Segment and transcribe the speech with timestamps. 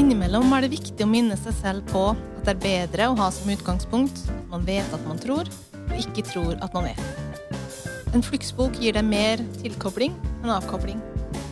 [0.00, 3.26] Innimellom er det viktig å minne seg selv på at det er bedre å ha
[3.36, 7.82] som utgangspunkt at man vet at man tror, og ikke tror at man vet.
[8.16, 11.04] En fluktsbok gir deg mer tilkobling enn avkobling,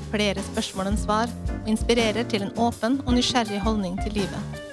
[0.08, 4.64] flere spørsmål enn svar, og inspirerer til en åpen og nysgjerrig holdning til livet.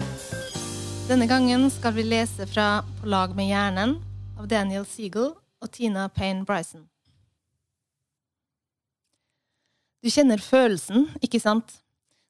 [1.11, 3.97] Denne gangen skal vi lese fra På lag med hjernen
[4.39, 6.87] av Daniel Siegel og Tina Payne Bryson.
[9.99, 11.81] Du kjenner følelsen, ikke sant?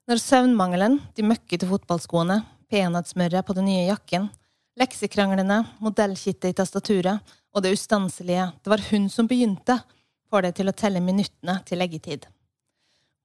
[0.06, 2.38] Når søvnmangelen, de møkkete fotballskoene,
[2.70, 4.28] peanøttsmøret på den nye jakken,
[4.78, 9.80] leksekranglene, modellkittet i tastaturet og det ustanselige Det var hun som begynte,
[10.30, 12.28] får deg til å telle minuttene til leggetid.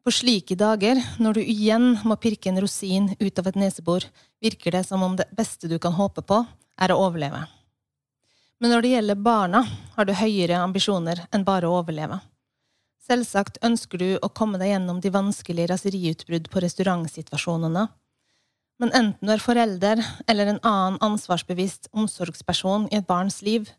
[0.02, 4.08] På slike dager, når du igjen må pirke en rosin ut av et nesebor,
[4.42, 6.42] virker det som om det beste du kan håpe på,
[6.82, 7.44] er å overleve.
[8.58, 9.62] Men når det gjelder barna,
[9.94, 12.18] har du høyere ambisjoner enn bare å overleve.
[13.02, 17.88] Selvsagt ønsker du å komme deg gjennom de vanskelige raseriutbrudd på restaurantsituasjonene.
[18.82, 23.70] Men enten du er forelder eller en annen ansvarsbevisst omsorgsperson i et barns liv,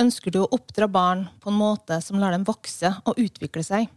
[0.00, 3.88] ønsker du å oppdra barn på en måte som lar dem vokse og utvikle seg.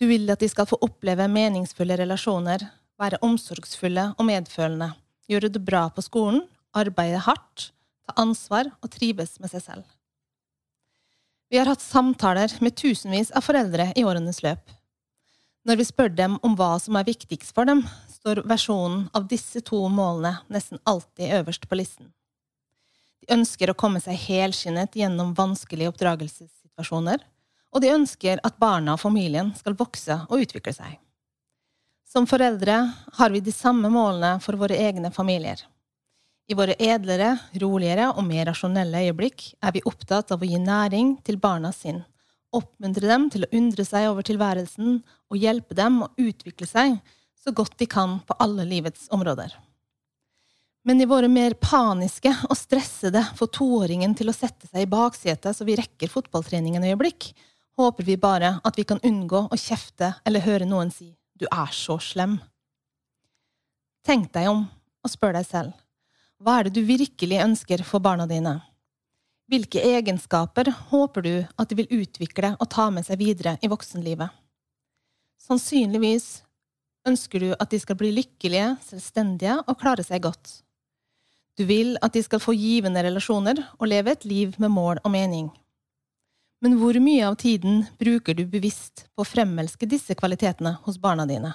[0.00, 2.64] Du vil at de skal få oppleve meningsfulle relasjoner,
[3.00, 4.92] være omsorgsfulle og medfølende,
[5.32, 6.42] gjøre det bra på skolen,
[6.76, 7.70] arbeide hardt,
[8.04, 9.84] ta ansvar og trives med seg selv.
[11.52, 14.70] Vi har hatt samtaler med tusenvis av foreldre i årenes løp.
[15.68, 19.60] Når vi spør dem om hva som er viktigst for dem, står versjonen av disse
[19.60, 22.08] to målene nesten alltid øverst på listen.
[23.20, 27.20] De ønsker å komme seg helskinnet gjennom vanskelige oppdragelsessituasjoner,
[27.68, 30.96] og de ønsker at barna og familien skal vokse og utvikle seg.
[32.08, 32.80] Som foreldre
[33.20, 35.60] har vi de samme målene for våre egne familier.
[36.50, 41.14] I våre edlere, roligere og mer rasjonelle øyeblikk er vi opptatt av å gi næring
[41.26, 42.02] til barna sin,
[42.52, 46.98] oppmuntre dem til å undre seg over tilværelsen og hjelpe dem å utvikle seg
[47.42, 49.54] så godt de kan på alle livets områder.
[50.82, 55.54] Men i våre mer paniske og stressede får toåringen til å sette seg i baksetet
[55.54, 57.30] så vi rekker fotballtreningen øyeblikk,
[57.78, 61.70] håper vi bare at vi kan unngå å kjefte eller høre noen si du er
[61.74, 62.36] så slem.
[64.06, 64.66] Tenk deg om
[65.02, 65.81] og spør deg selv.
[66.42, 68.56] Hva er det du virkelig ønsker for barna dine?
[69.46, 74.26] Hvilke egenskaper håper du at de vil utvikle og ta med seg videre i voksenlivet?
[75.38, 76.42] Sannsynligvis
[77.06, 80.58] ønsker du at de skal bli lykkelige, selvstendige og klare seg godt.
[81.58, 85.14] Du vil at de skal få givende relasjoner og leve et liv med mål og
[85.14, 85.50] mening.
[86.62, 91.28] Men hvor mye av tiden bruker du bevisst på å fremelske disse kvalitetene hos barna
[91.28, 91.54] dine?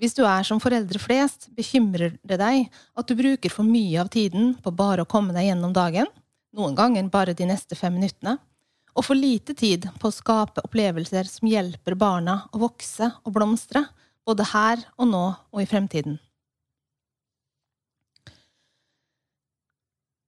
[0.00, 2.66] Hvis du er som foreldre flest, bekymrer det deg
[2.98, 6.08] at du bruker for mye av tiden på bare å komme deg gjennom dagen,
[6.54, 8.36] noen ganger bare de neste fem minuttene,
[8.94, 13.84] og for lite tid på å skape opplevelser som hjelper barna å vokse og blomstre,
[14.26, 16.18] både her og nå og i fremtiden.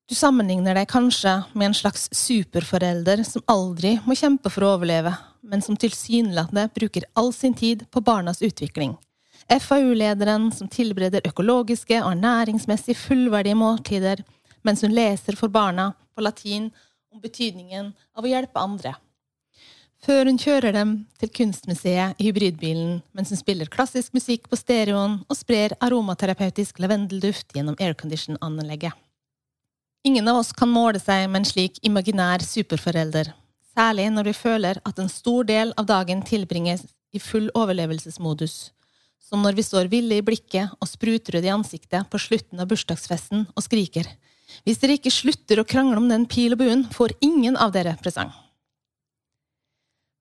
[0.07, 5.11] Du sammenligner deg kanskje med en slags superforelder som aldri må kjempe for å overleve,
[5.43, 8.95] men som tilsynelatende bruker all sin tid på barnas utvikling
[9.47, 14.25] FAU-lederen som tilbereder økologiske og ernæringsmessig fullverdige måltider
[14.67, 16.73] mens hun leser for barna på latin
[17.15, 18.97] om betydningen av å hjelpe andre.
[20.03, 25.21] Før hun kjører dem til kunstmuseet i hybridbilen mens hun spiller klassisk musikk på stereoen
[25.25, 28.93] og sprer aromaterapeutisk lavendelduft gjennom aircondition-anlegget.
[30.07, 33.33] Ingen av oss kan måle seg med en slik imaginær superforelder,
[33.75, 36.85] særlig når vi føler at en stor del av dagen tilbringes
[37.15, 38.76] i full overlevelsesmodus
[39.27, 43.47] som når vi står ville i blikket og sprutrøde i ansiktet på slutten av bursdagsfesten
[43.53, 44.09] og skriker
[44.65, 47.97] Hvis dere ikke slutter å krangle om den pil og buen, får ingen av dere
[47.99, 48.31] presang.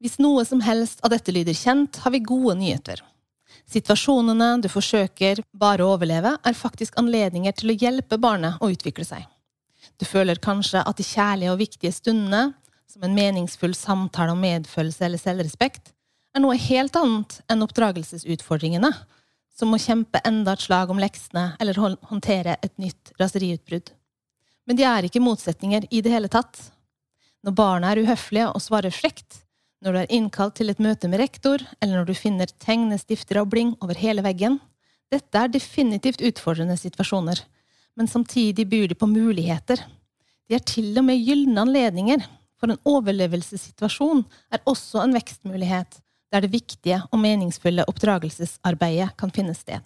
[0.01, 2.99] Hvis noe som helst av dette lyder kjent, har vi gode nyheter.
[3.69, 9.05] Situasjonene du forsøker bare å overleve, er faktisk anledninger til å hjelpe barnet å utvikle
[9.07, 9.23] seg.
[10.01, 12.51] Du føler kanskje at de kjærlige og viktige stundene,
[12.89, 15.94] som en meningsfull samtale om medfølelse eller selvrespekt,
[16.35, 18.92] er noe helt annet enn oppdragelsesutfordringene,
[19.56, 23.94] som å kjempe enda et slag om leksene eller håndtere et nytt raseriutbrudd.
[24.68, 26.59] Men de er ikke motsetninger i det hele tatt.
[27.45, 29.45] Når barna er uhøflige og svarer frekt,
[29.86, 33.51] når du er innkalt til et møte med rektor, eller når du finner tegnestifter og
[33.54, 34.57] bling over hele veggen,
[35.13, 37.39] dette er definitivt utfordrende situasjoner,
[37.95, 39.80] men samtidig byr de på muligheter.
[40.50, 42.25] De er til og med gylne anledninger,
[42.59, 46.01] for en overlevelsessituasjon er også en vekstmulighet,
[46.33, 49.83] der det viktige og meningsfulle oppdragelsesarbeidet kan finne sted.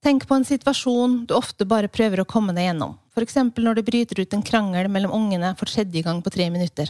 [0.00, 3.86] Tenk på en situasjon du ofte bare prøver å komme deg gjennom, eksempel når det
[3.88, 6.88] bryter ut en krangel mellom ungene for tredje gang på tre minutter.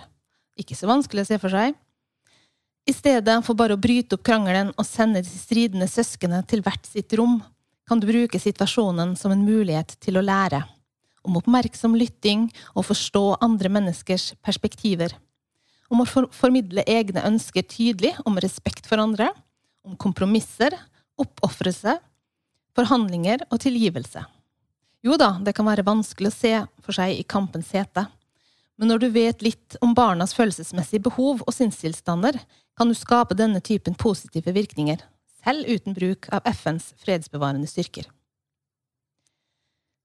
[0.54, 1.74] Ikke så vanskelig å se for seg.
[2.88, 6.86] I stedet for bare å bryte opp krangelen og sende de stridende søsknene til hvert
[6.88, 7.40] sitt rom,
[7.88, 10.62] kan du bruke situasjonen som en mulighet til å lære,
[11.26, 15.12] om oppmerksom lytting og forstå andre menneskers perspektiver,
[15.90, 19.30] om å formidle egne ønsker tydelig, om respekt for andre,
[19.86, 20.76] om kompromisser,
[21.20, 21.96] oppofrelse,
[22.76, 24.22] forhandlinger og tilgivelse.
[25.04, 26.54] Jo da, det kan være vanskelig å se
[26.84, 28.06] for seg i kampens hete,
[28.80, 32.38] men når du vet litt om barnas følelsesmessige behov og sinnstilstander,
[32.78, 35.02] kan du skape denne typen positive virkninger,
[35.44, 38.06] selv uten bruk av FNs fredsbevarende styrker.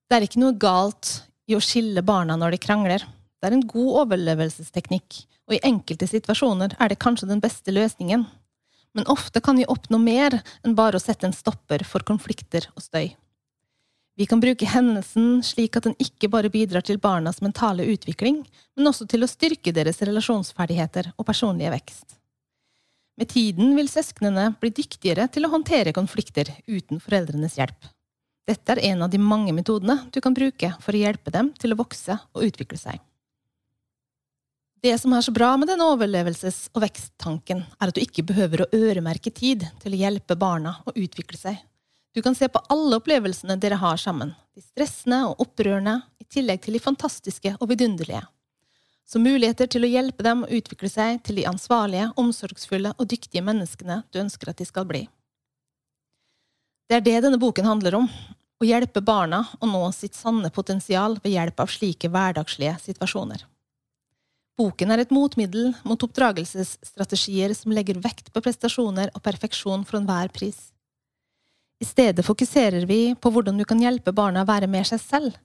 [0.05, 3.05] Det er ikke noe galt i å skille barna når de krangler.
[3.41, 8.25] Det er en god overlevelsesteknikk, og i enkelte situasjoner er det kanskje den beste løsningen.
[8.95, 12.85] Men ofte kan vi oppnå mer enn bare å sette en stopper for konflikter og
[12.85, 13.11] støy.
[14.15, 18.45] Vi kan bruke hendelsen slik at den ikke bare bidrar til barnas mentale utvikling,
[18.77, 22.15] men også til å styrke deres relasjonsferdigheter og personlige vekst.
[23.19, 27.91] Med tiden vil søsknene bli dyktigere til å håndtere konflikter uten foreldrenes hjelp.
[28.47, 31.75] Dette er en av de mange metodene du kan bruke for å hjelpe dem til
[31.75, 33.03] å vokse og utvikle seg.
[34.85, 38.63] Det som er så bra med denne overlevelses- og veksttanken, er at du ikke behøver
[38.63, 41.63] å øremerke tid til å hjelpe barna å utvikle seg
[42.15, 46.61] du kan se på alle opplevelsene dere har sammen, de stressende og opprørende, i tillegg
[46.63, 48.21] til de fantastiske og vidunderlige.
[49.05, 53.43] Som muligheter til å hjelpe dem å utvikle seg til de ansvarlige, omsorgsfulle og dyktige
[53.43, 55.03] menneskene du ønsker at de skal bli.
[56.87, 58.07] Det er det denne boken handler om,
[58.63, 63.43] å hjelpe barna å nå sitt sanne potensial ved hjelp av slike hverdagslige situasjoner.
[64.55, 70.31] Boken er et motmiddel mot oppdragelsesstrategier som legger vekt på prestasjoner og perfeksjon for enhver
[70.31, 70.71] pris.
[71.83, 75.35] I stedet fokuserer vi på hvordan du kan hjelpe barna å være mer seg selv,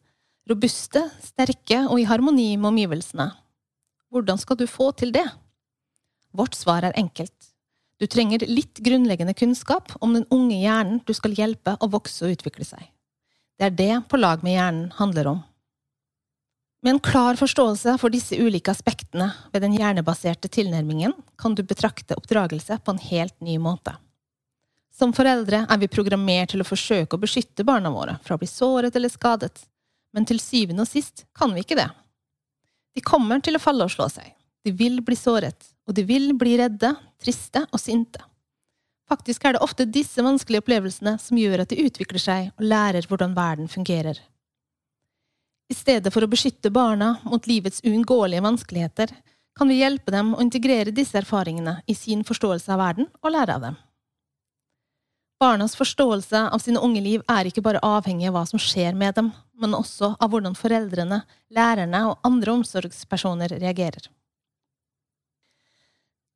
[0.47, 3.33] robuste, sterke og i harmoni med omgivelsene.
[4.15, 5.27] Hvordan skal du få til det?
[6.31, 7.35] Vårt svar er enkelt.
[7.99, 12.39] Du trenger litt grunnleggende kunnskap om den unge hjernen du skal hjelpe å vokse og
[12.39, 12.87] utvikle seg.
[13.59, 15.43] Det er det På lag med hjernen handler om.
[16.83, 22.17] Med en klar forståelse for disse ulike aspektene ved den hjernebaserte tilnærmingen kan du betrakte
[22.17, 23.93] oppdragelse på en helt ny måte.
[24.97, 28.49] Som foreldre er vi programmert til å forsøke å beskytte barna våre fra å bli
[28.49, 29.67] såret eller skadet,
[30.17, 31.89] men til syvende og sist kan vi ikke det.
[32.97, 34.33] De kommer til å falle og slå seg.
[34.65, 38.25] De vil bli såret, og de vil bli redde, triste og sinte.
[39.09, 43.09] Faktisk er det ofte disse vanskelige opplevelsene som gjør at de utvikler seg og lærer
[43.09, 44.21] hvordan verden fungerer.
[45.71, 49.13] I stedet for å beskytte barna mot livets uunngåelige vanskeligheter,
[49.55, 53.55] kan vi hjelpe dem å integrere disse erfaringene i sin forståelse av verden og lære
[53.55, 53.77] av dem.
[55.41, 59.15] Barnas forståelse av sine unge liv er ikke bare avhengig av hva som skjer med
[59.17, 61.23] dem, men også av hvordan foreldrene,
[61.55, 64.11] lærerne og andre omsorgspersoner reagerer.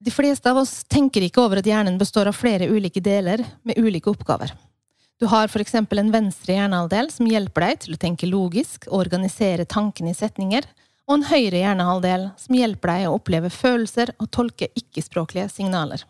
[0.04, 3.80] De fleste av oss tenker ikke over at hjernen består av flere ulike deler med
[3.80, 4.54] ulike oppgaver.
[5.20, 9.04] Du har for eksempel en venstre hjernehalvdel som hjelper deg til å tenke logisk og
[9.04, 10.66] organisere tankene i setninger,
[11.06, 16.02] og en høyre hjernehalvdel som hjelper deg å oppleve følelser og tolke ikke-språklige signaler.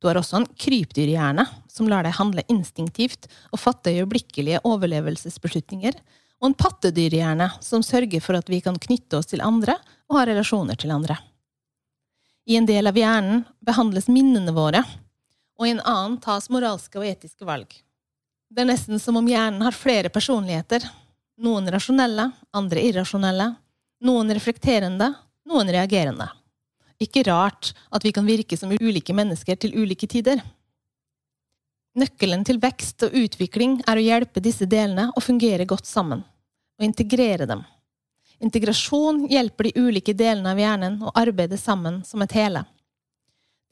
[0.00, 5.94] Du har også en krypdyrhjerne, som lar deg handle instinktivt og fatte øyeblikkelige overlevelsesbeslutninger,
[6.42, 9.76] og en pattedyrhjerne, som sørger for at vi kan knytte oss til andre
[10.10, 11.20] og ha relasjoner til andre.
[12.50, 14.82] I en del av hjernen behandles minnene våre,
[15.60, 17.70] og i en annen tas moralske og etiske valg.
[18.52, 20.84] Det er nesten som om hjernen har flere personligheter,
[21.40, 23.46] noen rasjonelle, andre irrasjonelle,
[24.04, 25.06] noen reflekterende,
[25.48, 26.26] noen reagerende.
[27.00, 30.42] Ikke rart at vi kan virke som ulike mennesker til ulike tider.
[31.96, 36.20] Nøkkelen til vekst og utvikling er å hjelpe disse delene å fungere godt sammen,
[36.76, 37.64] og integrere dem.
[38.44, 42.66] Integrasjon hjelper de ulike delene av hjernen å arbeide sammen som et hele.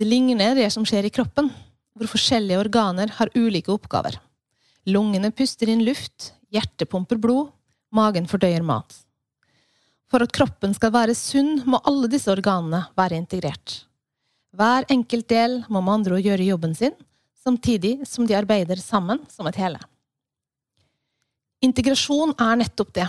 [0.00, 1.52] Det ligner det som skjer i kroppen,
[1.92, 4.16] hvor forskjellige organer har ulike oppgaver.
[4.90, 7.52] Lungene puster inn luft, hjertet pumper blod,
[7.94, 8.94] magen fordøyer mat.
[10.10, 13.84] For at kroppen skal være sunn, må alle disse organene være integrert.
[14.56, 16.96] Hver enkelt del må med andre ord gjøre jobben sin,
[17.38, 19.78] samtidig som de arbeider sammen som et hele.
[21.62, 23.06] Integrasjon er nettopp det,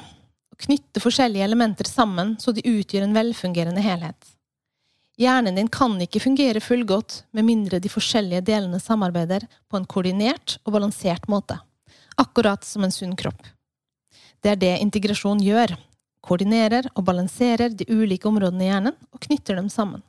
[0.52, 4.20] å knytte forskjellige elementer sammen så de utgjør en velfungerende helhet.
[5.22, 10.58] Hjernen din kan ikke fungere fullgodt med mindre de forskjellige delene samarbeider på en koordinert
[10.66, 11.58] og balansert måte,
[12.22, 13.42] akkurat som en sunn kropp.
[14.42, 15.76] Det er det integrasjon gjør,
[16.22, 20.02] koordinerer og balanserer de ulike områdene i hjernen og knytter dem sammen.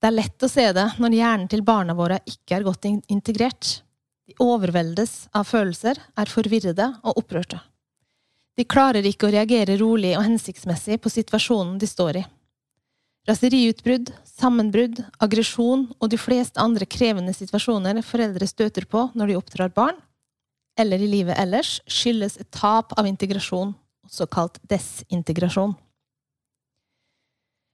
[0.00, 3.82] Det er lett å se det når hjernen til barna våre ikke er godt integrert.
[4.26, 7.58] De overveldes av følelser, er forvirrede og opprørte.
[8.56, 12.24] De klarer ikke å reagere rolig og hensiktsmessig på situasjonen de står i.
[13.28, 19.74] Raseriutbrudd, sammenbrudd, aggresjon og de fleste andre krevende situasjoner foreldre støter på når de oppdrar
[19.76, 19.98] barn,
[20.80, 23.74] eller i livet ellers, skyldes et tap av integrasjon,
[24.08, 25.74] såkalt desintegrasjon.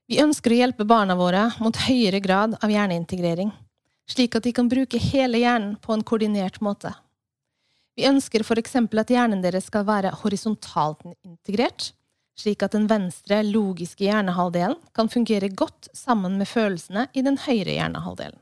[0.07, 3.51] Vi ønsker å hjelpe barna våre mot høyere grad av hjerneintegrering,
[4.07, 6.93] slik at de kan bruke hele hjernen på en koordinert måte.
[7.97, 11.91] Vi ønsker eksempel at hjernen deres skal være horisontalt integrert,
[12.37, 17.73] slik at den venstre, logiske hjernehalvdelen kan fungere godt sammen med følelsene i den høyre
[17.73, 18.39] hjernehalvdelen.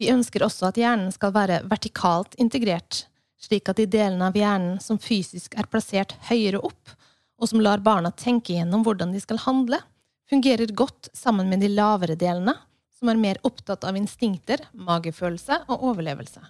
[0.00, 3.04] Vi ønsker også at hjernen skal være vertikalt integrert,
[3.40, 6.96] slik at de delene av hjernen som fysisk er plassert høyere opp,
[7.40, 9.80] og som lar barna tenke gjennom hvordan de skal handle,
[10.28, 12.54] fungerer godt sammen med de lavere delene,
[13.00, 16.42] som er mer opptatt av instinkter, magefølelse og overlevelse.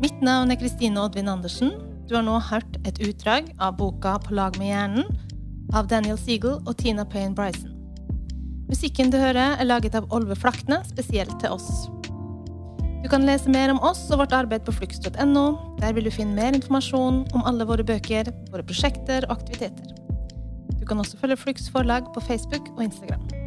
[0.00, 1.72] Mitt navn er Kristine Oddvin Andersen.
[2.10, 5.04] Du har nå hørt et utdrag av boka På lag med hjernen
[5.78, 7.70] av Daniel Siegel og Tina Payne Bryson.
[8.66, 11.86] Musikken du hører, er laget av Olve Flakne, spesielt til oss.
[13.04, 15.44] Du kan lese mer om oss og vårt arbeid på flux.no.
[15.78, 19.94] Der vil du finne mer informasjon om alle våre bøker, våre prosjekter og aktiviteter.
[20.80, 23.39] Du kan også følge Flux forlag på Facebook og Instagram.